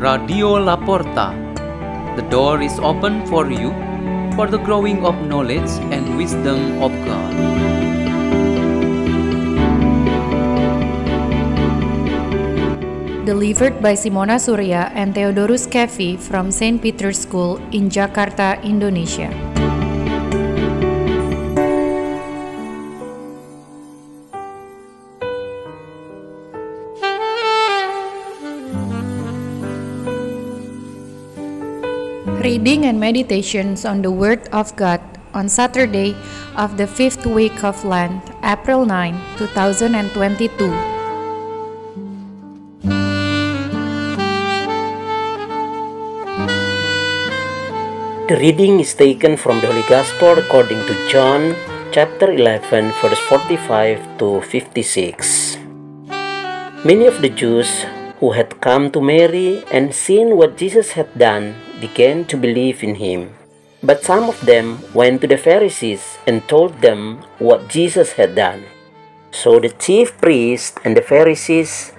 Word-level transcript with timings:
Radio 0.00 0.56
Laporta. 0.56 1.36
The 2.16 2.24
door 2.32 2.64
is 2.64 2.80
open 2.80 3.20
for 3.28 3.52
you 3.52 3.68
for 4.32 4.48
the 4.48 4.56
growing 4.56 5.04
of 5.04 5.12
knowledge 5.28 5.68
and 5.92 6.16
wisdom 6.16 6.80
of 6.80 6.88
God. 7.04 7.28
Delivered 13.28 13.84
by 13.84 13.92
Simona 13.92 14.40
Surya 14.40 14.88
and 14.96 15.12
Theodorus 15.12 15.68
Kevi 15.68 16.16
from 16.16 16.48
St. 16.48 16.80
Peter's 16.80 17.20
School 17.20 17.60
in 17.68 17.92
Jakarta, 17.92 18.56
Indonesia. 18.64 19.28
Reading 32.40 32.88
and 32.88 32.96
meditations 32.96 33.84
on 33.84 34.00
the 34.00 34.08
Word 34.08 34.48
of 34.48 34.72
God 34.72 35.04
on 35.36 35.52
Saturday 35.52 36.16
of 36.56 36.80
the 36.80 36.88
fifth 36.88 37.28
week 37.28 37.52
of 37.60 37.84
Lent, 37.84 38.24
April 38.40 38.88
9, 38.88 39.12
2022. 39.36 40.56
The 48.24 48.36
reading 48.40 48.80
is 48.80 48.96
taken 48.96 49.36
from 49.36 49.60
the 49.60 49.68
Holy 49.68 49.84
Gospel 49.84 50.40
according 50.40 50.80
to 50.88 50.96
John 51.12 51.52
chapter 51.92 52.32
11 52.32 52.96
verse 53.04 53.20
45 53.28 54.16
to 54.16 54.40
56. 54.48 55.60
Many 56.88 57.04
of 57.04 57.20
the 57.20 57.28
Jews 57.28 57.84
who 58.16 58.32
had 58.32 58.64
come 58.64 58.88
to 58.96 59.04
Mary 59.04 59.60
and 59.68 59.92
seen 59.92 60.40
what 60.40 60.56
Jesus 60.56 60.96
had 60.96 61.12
done 61.20 61.52
began 61.80 62.24
to 62.26 62.36
believe 62.36 62.84
in 62.84 62.94
him. 62.96 63.34
But 63.82 64.04
some 64.04 64.28
of 64.28 64.36
them 64.44 64.84
went 64.92 65.22
to 65.22 65.26
the 65.26 65.40
Pharisees 65.40 66.18
and 66.26 66.46
told 66.46 66.80
them 66.84 67.24
what 67.40 67.68
Jesus 67.68 68.12
had 68.12 68.36
done. 68.36 68.64
So 69.32 69.58
the 69.58 69.72
chief 69.80 70.12
priests 70.20 70.76
and 70.84 70.96
the 70.96 71.02
Pharisees 71.02 71.92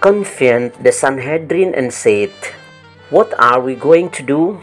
convened 0.00 0.72
the 0.80 0.92
Sanhedrin 0.92 1.74
and 1.74 1.92
said, 1.92 2.32
What 3.10 3.34
are 3.38 3.60
we 3.60 3.74
going 3.74 4.10
to 4.16 4.22
do? 4.22 4.60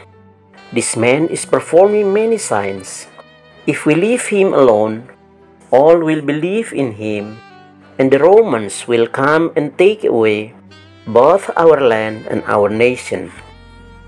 This 0.74 0.98
man 0.98 1.28
is 1.28 1.46
performing 1.46 2.14
many 2.14 2.38
signs. 2.38 3.08
If 3.68 3.86
we 3.86 3.94
leave 3.94 4.26
him 4.28 4.54
alone, 4.54 5.10
all 5.72 6.00
will 6.00 6.22
believe 6.22 6.74
in 6.74 6.94
him, 6.94 7.38
and 8.00 8.10
the 8.10 8.20
Romans 8.20 8.88
will 8.88 9.08
come 9.08 9.52
and 9.56 9.78
take 9.78 10.04
away 10.04 10.54
both 11.06 11.50
our 11.58 11.82
land 11.82 12.26
and 12.28 12.42
our 12.46 12.70
nation. 12.70 13.32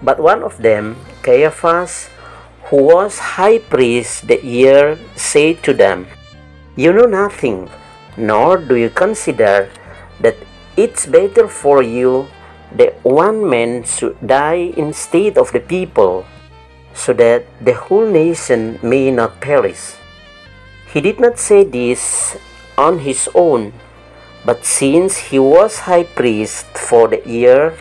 But 0.01 0.19
one 0.19 0.43
of 0.43 0.57
them, 0.61 0.95
Caiaphas, 1.23 2.09
who 2.69 2.83
was 2.83 3.39
high 3.39 3.59
priest 3.59 4.27
that 4.27 4.43
year, 4.43 4.97
said 5.15 5.63
to 5.63 5.73
them, 5.73 6.07
You 6.75 6.93
know 6.93 7.05
nothing, 7.07 7.69
nor 8.17 8.57
do 8.57 8.75
you 8.75 8.89
consider 8.89 9.69
that 10.21 10.35
it's 10.75 11.05
better 11.05 11.47
for 11.47 11.81
you 11.81 12.27
that 12.75 12.99
one 13.03 13.49
man 13.49 13.83
should 13.83 14.15
die 14.25 14.73
instead 14.75 15.37
of 15.37 15.51
the 15.51 15.59
people, 15.59 16.25
so 16.93 17.13
that 17.13 17.45
the 17.63 17.73
whole 17.73 18.05
nation 18.05 18.77
may 18.83 19.09
not 19.09 19.39
perish. 19.39 19.95
He 20.91 21.01
did 21.01 21.19
not 21.19 21.39
say 21.39 21.63
this 21.63 22.35
on 22.77 22.99
his 22.99 23.29
own, 23.33 23.73
but 24.45 24.65
since 24.65 25.31
he 25.31 25.39
was 25.39 25.87
high 25.89 26.03
priest 26.03 26.65
for 26.77 27.07
the 27.07 27.21
year, 27.25 27.73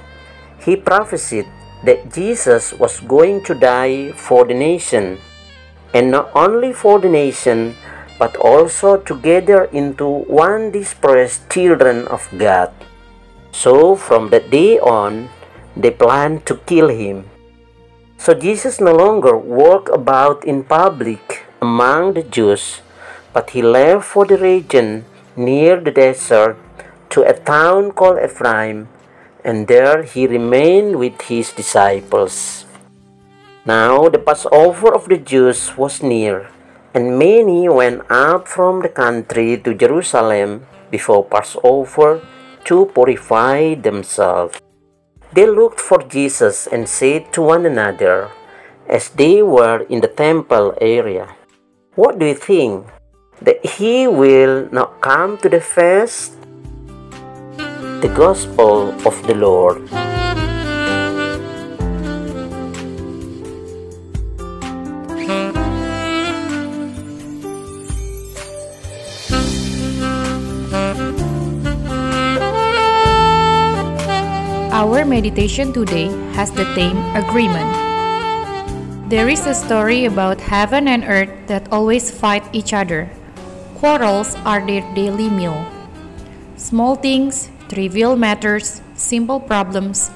he 0.61 0.77
prophesied 0.77 1.47
that 1.87 2.13
Jesus 2.13 2.75
was 2.75 3.01
going 3.01 3.43
to 3.45 3.55
die 3.55 4.13
for 4.13 4.45
the 4.45 4.55
nation, 4.55 5.19
and 5.95 6.11
not 6.11 6.31
only 6.35 6.73
for 6.73 6.99
the 6.99 7.09
nation, 7.09 7.75
but 8.19 8.37
also 8.37 8.97
to 8.97 9.15
gather 9.21 9.65
into 9.73 10.07
one 10.27 10.71
dispersed 10.71 11.49
children 11.49 12.07
of 12.09 12.27
God. 12.37 12.73
So 13.53 13.97
from 13.97 14.31
that 14.31 14.51
day 14.51 14.79
on, 14.79 15.31
they 15.77 15.91
planned 15.91 16.45
to 16.47 16.57
kill 16.67 16.89
him. 16.89 17.29
So 18.19 18.33
Jesus 18.33 18.81
no 18.81 18.93
longer 18.93 19.37
walked 19.37 19.93
about 19.93 20.45
in 20.45 20.65
public 20.65 21.45
among 21.61 22.15
the 22.15 22.23
Jews, 22.25 22.81
but 23.33 23.51
he 23.51 23.61
left 23.61 24.05
for 24.05 24.25
the 24.25 24.39
region 24.39 25.05
near 25.37 25.79
the 25.81 25.91
desert 25.93 26.57
to 27.11 27.23
a 27.23 27.37
town 27.37 27.93
called 27.93 28.19
Ephraim, 28.25 28.89
and 29.47 29.71
there 29.71 30.03
he 30.03 30.27
remained 30.27 30.99
with 30.99 31.15
his 31.31 31.55
disciples. 31.55 32.67
Now 33.65 34.11
the 34.11 34.19
Passover 34.19 34.91
of 34.91 35.07
the 35.07 35.23
Jews 35.23 35.79
was 35.79 36.03
near, 36.03 36.51
and 36.93 37.15
many 37.15 37.71
went 37.71 38.03
up 38.11 38.51
from 38.51 38.83
the 38.83 38.91
country 38.91 39.57
to 39.63 39.71
Jerusalem 39.71 40.67
before 40.91 41.23
Passover 41.23 42.27
to 42.67 42.91
purify 42.91 43.79
themselves. 43.79 44.59
They 45.33 45.47
looked 45.47 45.79
for 45.79 46.03
Jesus 46.03 46.67
and 46.67 46.91
said 46.91 47.33
to 47.35 47.43
one 47.43 47.67
another, 47.67 48.31
as 48.91 49.11
they 49.15 49.43
were 49.43 49.87
in 49.91 50.03
the 50.03 50.11
temple 50.11 50.75
area, 50.81 51.35
What 51.95 52.19
do 52.19 52.27
you 52.27 52.35
think? 52.35 52.87
That 53.43 53.65
he 53.65 54.07
will 54.07 54.69
not 54.71 55.01
come 55.01 55.39
to 55.39 55.49
the 55.49 55.61
feast? 55.61 56.36
The 58.07 58.15
Gospel 58.15 58.95
of 59.03 59.19
the 59.27 59.35
Lord. 59.35 59.83
Our 74.71 75.03
meditation 75.05 75.73
today 75.75 76.07
has 76.39 76.53
the 76.53 76.63
theme 76.79 77.03
Agreement. 77.19 77.67
There 79.11 79.29
is 79.29 79.45
a 79.51 79.55
story 79.55 80.05
about 80.05 80.39
heaven 80.41 80.87
and 80.87 81.03
earth 81.03 81.35
that 81.49 81.67
always 81.73 82.13
fight 82.15 82.47
each 82.55 82.73
other. 82.73 83.11
Quarrels 83.83 84.37
are 84.47 84.65
their 84.65 84.87
daily 84.95 85.29
meal. 85.29 85.67
Small 86.55 86.95
things, 86.95 87.51
trivial 87.69 88.17
matters, 88.17 88.81
simple 88.95 89.41
problems 89.41 90.11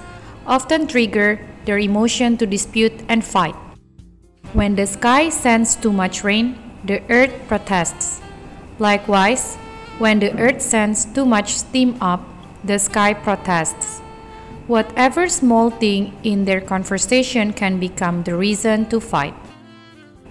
often 0.46 0.86
trigger 0.86 1.38
their 1.64 1.78
emotion 1.78 2.36
to 2.36 2.46
dispute 2.46 3.04
and 3.08 3.24
fight. 3.24 3.54
When 4.52 4.74
the 4.74 4.86
sky 4.86 5.28
sends 5.28 5.76
too 5.76 5.92
much 5.92 6.24
rain, 6.24 6.58
the 6.84 7.02
earth 7.08 7.32
protests. 7.46 8.20
Likewise, 8.78 9.56
when 9.98 10.18
the 10.18 10.36
earth 10.40 10.62
sends 10.62 11.04
too 11.04 11.24
much 11.24 11.54
steam 11.54 11.96
up, 12.00 12.24
the 12.64 12.78
sky 12.78 13.14
protests. 13.14 14.00
Whatever 14.66 15.28
small 15.28 15.70
thing 15.70 16.16
in 16.22 16.44
their 16.44 16.60
conversation 16.60 17.52
can 17.52 17.78
become 17.78 18.22
the 18.22 18.34
reason 18.34 18.86
to 18.88 19.00
fight. 19.00 19.34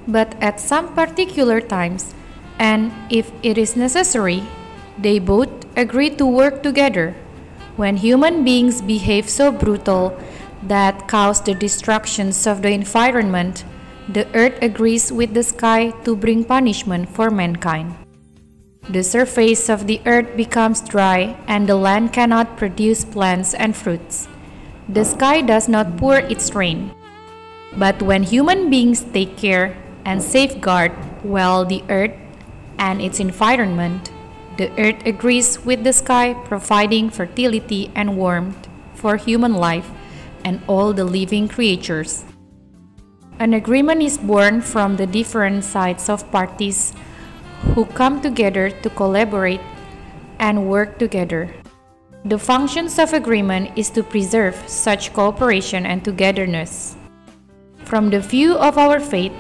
But 0.07 0.35
at 0.41 0.59
some 0.59 0.95
particular 0.95 1.61
times, 1.61 2.15
and 2.57 2.91
if 3.09 3.31
it 3.43 3.57
is 3.57 3.75
necessary, 3.75 4.43
they 4.97 5.19
both 5.19 5.58
agree 5.79 6.09
to 6.19 6.25
work 6.25 6.61
together. 6.61 7.15
When 7.77 7.95
human 7.95 8.43
beings 8.43 8.81
behave 8.81 9.29
so 9.29 9.51
brutal 9.51 10.19
that 10.63 11.07
cause 11.07 11.41
the 11.41 11.55
destructions 11.55 12.45
of 12.45 12.61
the 12.61 12.71
environment, 12.71 13.63
the 14.09 14.27
earth 14.35 14.59
agrees 14.61 15.11
with 15.11 15.33
the 15.33 15.43
sky 15.43 15.91
to 16.03 16.15
bring 16.15 16.43
punishment 16.43 17.07
for 17.09 17.31
mankind. 17.31 17.95
The 18.89 19.03
surface 19.03 19.69
of 19.69 19.87
the 19.87 20.01
earth 20.05 20.35
becomes 20.35 20.81
dry 20.81 21.37
and 21.47 21.69
the 21.69 21.75
land 21.75 22.11
cannot 22.11 22.57
produce 22.57 23.05
plants 23.05 23.53
and 23.53 23.75
fruits. 23.75 24.27
The 24.89 25.05
sky 25.05 25.41
does 25.41 25.69
not 25.69 25.95
pour 25.95 26.17
its 26.17 26.53
rain. 26.53 26.91
But 27.77 28.01
when 28.01 28.23
human 28.23 28.69
beings 28.69 29.05
take 29.13 29.37
care 29.37 29.77
and 30.03 30.23
safeguard 30.23 30.91
well 31.23 31.65
the 31.65 31.83
earth 31.87 32.17
and 32.79 32.99
its 32.99 33.19
environment, 33.19 34.09
the 34.59 34.69
earth 34.75 34.99
agrees 35.07 35.63
with 35.63 35.85
the 35.85 35.93
sky, 35.93 36.35
providing 36.43 37.09
fertility 37.09 37.89
and 37.95 38.17
warmth 38.17 38.67
for 38.93 39.15
human 39.15 39.53
life 39.55 39.89
and 40.43 40.59
all 40.67 40.91
the 40.91 41.05
living 41.05 41.47
creatures. 41.47 42.25
An 43.39 43.53
agreement 43.53 44.03
is 44.03 44.17
born 44.17 44.59
from 44.59 44.97
the 44.97 45.07
different 45.07 45.63
sides 45.63 46.09
of 46.09 46.29
parties 46.29 46.91
who 47.71 47.85
come 47.85 48.19
together 48.19 48.69
to 48.69 48.89
collaborate 48.89 49.63
and 50.39 50.67
work 50.67 50.99
together. 50.99 51.55
The 52.25 52.37
functions 52.37 52.99
of 52.99 53.13
agreement 53.13 53.71
is 53.79 53.89
to 53.91 54.03
preserve 54.03 54.59
such 54.67 55.13
cooperation 55.13 55.85
and 55.85 56.03
togetherness. 56.03 56.97
From 57.85 58.09
the 58.09 58.19
view 58.19 58.59
of 58.59 58.77
our 58.77 58.99
faith, 58.99 59.31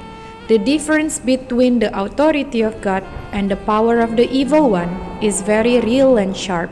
the 0.49 0.57
difference 0.57 1.19
between 1.21 1.77
the 1.77 1.93
authority 1.93 2.65
of 2.65 2.81
God 2.81 3.05
and 3.31 3.51
the 3.51 3.61
power 3.69 4.01
of 4.01 4.17
the 4.17 4.25
evil 4.33 4.71
one 4.73 4.89
is 5.21 5.45
very 5.45 5.79
real 5.79 6.17
and 6.17 6.35
sharp. 6.35 6.71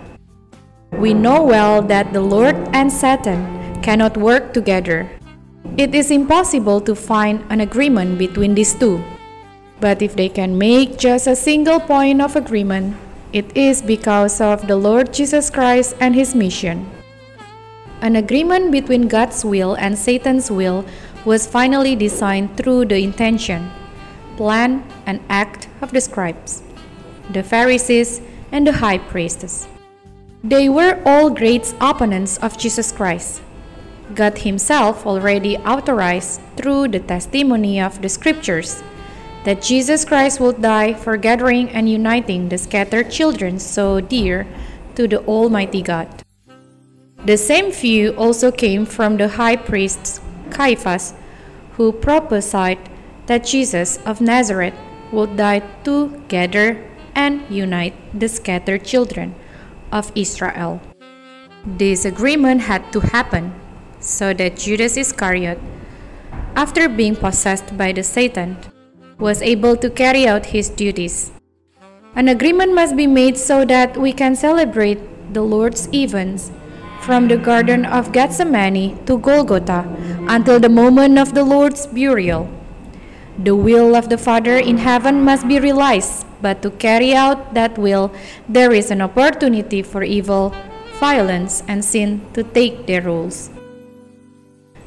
We 0.97 1.13
know 1.13 1.43
well 1.43 1.83
that 1.83 2.11
the 2.11 2.25
Lord 2.25 2.57
and 2.73 2.91
Satan 2.91 3.45
cannot 3.83 4.17
work 4.17 4.51
together. 4.51 5.07
It 5.77 5.93
is 5.93 6.09
impossible 6.09 6.81
to 6.89 6.95
find 6.95 7.45
an 7.51 7.61
agreement 7.61 8.17
between 8.17 8.55
these 8.55 8.73
two. 8.73 8.97
But 9.79 10.01
if 10.01 10.15
they 10.15 10.29
can 10.29 10.57
make 10.57 10.97
just 10.97 11.27
a 11.27 11.35
single 11.35 11.79
point 11.79 12.19
of 12.19 12.35
agreement, 12.35 12.97
it 13.31 13.45
is 13.55 13.83
because 13.83 14.41
of 14.41 14.65
the 14.65 14.75
Lord 14.75 15.13
Jesus 15.13 15.51
Christ 15.51 15.93
and 15.99 16.15
his 16.15 16.33
mission. 16.33 16.89
An 18.01 18.15
agreement 18.15 18.71
between 18.71 19.07
God's 19.07 19.45
will 19.45 19.75
and 19.75 19.93
Satan's 19.93 20.49
will 20.49 20.83
was 21.27 21.45
finally 21.45 21.93
designed 21.93 22.55
through 22.55 22.85
the 22.85 22.97
intention, 22.97 23.69
plan, 24.37 24.81
and 25.05 25.19
act 25.27 25.67
of 25.81 25.91
the 25.91 25.99
scribes, 25.99 26.63
the 27.33 27.43
Pharisees, 27.43 28.21
and 28.53 28.65
the 28.65 28.71
high 28.71 28.97
priests. 28.97 29.67
They 30.41 30.69
were 30.69 31.01
all 31.05 31.29
great 31.29 31.73
opponents 31.81 32.37
of 32.37 32.57
Jesus 32.57 32.93
Christ. 32.93 33.41
God 34.15 34.37
Himself 34.37 35.05
already 35.05 35.57
authorized 35.57 36.39
through 36.55 36.87
the 36.87 37.01
testimony 37.01 37.81
of 37.81 38.01
the 38.01 38.07
Scriptures 38.07 38.81
that 39.43 39.61
Jesus 39.61 40.05
Christ 40.05 40.39
would 40.39 40.61
die 40.61 40.93
for 40.93 41.17
gathering 41.17 41.69
and 41.71 41.89
uniting 41.89 42.47
the 42.47 42.57
scattered 42.57 43.11
children 43.11 43.59
so 43.59 43.99
dear 43.99 44.47
to 44.95 45.09
the 45.09 45.19
Almighty 45.25 45.81
God. 45.81 46.07
The 47.25 47.35
same 47.35 47.73
view 47.73 48.15
also 48.15 48.49
came 48.49 48.85
from 48.85 49.17
the 49.17 49.27
high 49.27 49.57
priest 49.57 50.21
Caiaphas, 50.49 51.13
who 51.77 51.91
prophesied 51.91 52.77
that 53.27 53.45
Jesus 53.45 53.97
of 54.05 54.19
Nazareth 54.19 54.73
would 55.11 55.37
die 55.37 55.61
to 55.85 56.09
gather 56.27 56.83
and 57.15 57.41
unite 57.49 57.93
the 58.13 58.27
scattered 58.27 58.83
children 58.83 59.35
of 59.91 60.11
Israel. 60.15 60.81
This 61.65 62.03
agreement 62.03 62.61
had 62.61 62.91
to 62.93 62.99
happen 62.99 63.53
so 63.99 64.33
that 64.33 64.57
Judas 64.57 64.97
Iscariot, 64.97 65.59
after 66.55 66.89
being 66.89 67.15
possessed 67.15 67.77
by 67.77 67.91
the 67.91 68.03
Satan, 68.03 68.57
was 69.19 69.41
able 69.41 69.75
to 69.77 69.89
carry 69.89 70.27
out 70.27 70.47
his 70.47 70.69
duties. 70.69 71.31
An 72.15 72.27
agreement 72.27 72.73
must 72.73 72.95
be 72.95 73.07
made 73.07 73.37
so 73.37 73.65
that 73.65 73.97
we 73.97 74.11
can 74.13 74.35
celebrate 74.35 74.99
the 75.33 75.41
Lord's 75.41 75.87
events 75.93 76.51
from 77.07 77.29
the 77.29 77.37
Garden 77.37 77.85
of 77.85 78.11
Gethsemane 78.11 78.99
to 79.05 79.17
Golgotha 79.17 79.87
until 80.27 80.59
the 80.59 80.67
moment 80.67 81.17
of 81.17 81.33
the 81.33 81.45
Lord's 81.45 81.87
burial. 81.87 82.51
The 83.39 83.55
will 83.55 83.95
of 83.95 84.09
the 84.09 84.17
Father 84.17 84.57
in 84.57 84.75
heaven 84.75 85.23
must 85.23 85.47
be 85.47 85.57
realized, 85.57 86.27
but 86.41 86.61
to 86.63 86.69
carry 86.69 87.15
out 87.15 87.53
that 87.53 87.77
will, 87.77 88.11
there 88.49 88.73
is 88.73 88.91
an 88.91 88.99
opportunity 88.99 89.81
for 89.81 90.03
evil, 90.03 90.53
violence, 90.99 91.63
and 91.65 91.79
sin 91.79 92.27
to 92.33 92.43
take 92.43 92.87
their 92.87 93.03
roles. 93.03 93.51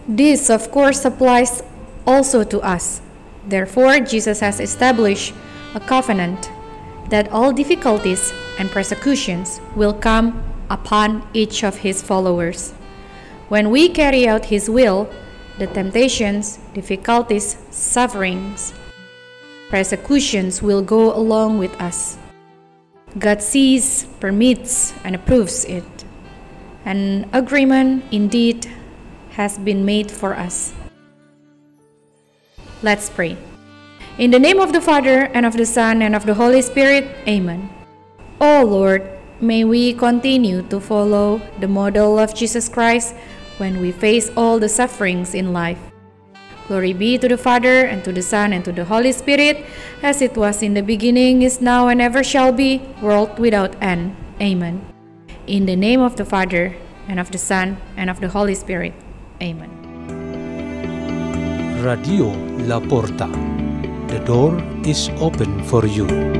This, 0.07 0.51
of 0.51 0.71
course, 0.71 1.07
applies 1.07 1.63
also 2.07 2.45
to 2.45 2.61
us. 2.61 3.01
Therefore, 3.49 3.99
Jesus 4.01 4.41
has 4.41 4.61
established 4.61 5.33
a 5.75 5.81
covenant 5.81 6.51
that 7.09 7.33
all 7.33 7.51
difficulties 7.51 8.31
and 8.59 8.69
persecutions 8.69 9.59
will 9.75 9.95
come 9.95 10.50
upon 10.71 11.27
each 11.35 11.65
of 11.65 11.77
his 11.79 12.01
followers. 12.01 12.73
When 13.49 13.71
we 13.71 13.89
carry 13.89 14.27
out 14.29 14.47
his 14.47 14.71
will, 14.71 15.11
the 15.59 15.67
temptations, 15.67 16.59
difficulties, 16.73 17.59
sufferings, 17.71 18.73
persecutions 19.69 20.63
will 20.63 20.83
go 20.83 21.13
along 21.15 21.59
with 21.59 21.75
us. 21.81 22.17
God 23.19 23.43
sees, 23.43 24.07
permits, 24.21 24.95
and 25.05 25.15
approves 25.15 25.65
it. 25.65 25.85
An 26.85 27.29
agreement 27.33 28.05
indeed 28.11 28.71
has 29.33 29.59
been 29.59 29.85
made 29.85 30.11
for 30.11 30.35
us. 30.35 30.73
Let's 32.83 33.11
pray. 33.11 33.37
In 34.17 34.31
the 34.31 34.39
name 34.39 34.61
of 34.61 34.73
the 34.73 34.81
Father, 34.81 35.29
and 35.35 35.45
of 35.45 35.57
the 35.57 35.67
Son, 35.67 36.03
and 36.03 36.15
of 36.15 36.25
the 36.25 36.35
Holy 36.35 36.63
Spirit, 36.63 37.05
Amen. 37.27 37.69
O 38.41 38.65
Lord, 38.65 39.20
may 39.41 39.65
we 39.65 39.93
continue 39.95 40.63
to 40.69 40.81
follow 40.81 41.41
the 41.61 41.69
model 41.69 42.19
of 42.19 42.35
Jesus 42.35 42.69
Christ 42.69 43.15
when 43.59 43.81
we 43.81 43.93
face 43.93 44.31
all 44.37 44.59
the 44.59 44.69
sufferings 44.69 45.35
in 45.35 45.53
life. 45.53 45.79
Glory 46.69 46.93
be 46.93 47.19
to 47.19 47.27
the 47.27 47.37
Father, 47.37 47.83
and 47.83 48.05
to 48.05 48.13
the 48.13 48.23
Son, 48.23 48.53
and 48.53 48.65
to 48.65 48.71
the 48.71 48.85
Holy 48.85 49.11
Spirit, 49.11 49.67
as 50.03 50.23
it 50.23 50.37
was 50.37 50.63
in 50.63 50.75
the 50.75 50.83
beginning, 50.83 51.43
is 51.43 51.61
now, 51.61 51.89
and 51.89 52.01
ever 52.01 52.23
shall 52.23 52.53
be, 52.53 52.81
world 53.03 53.39
without 53.41 53.75
end. 53.83 54.15
Amen. 54.41 54.81
In 55.49 55.67
the 55.67 55.75
name 55.75 56.01
of 56.01 56.15
the 56.15 56.25
Father, 56.25 56.77
and 57.09 57.19
of 57.19 57.33
the 57.33 57.39
Son, 57.39 57.77
and 57.97 58.09
of 58.09 58.21
the 58.21 58.29
Holy 58.29 58.55
Spirit. 58.55 58.95
Amen. 59.43 59.69
Radio 61.83 62.31
La 62.69 62.79
Porta. 62.79 63.27
The 64.07 64.23
door 64.25 64.63
is 64.87 65.11
open 65.19 65.65
for 65.65 65.85
you. 65.87 66.40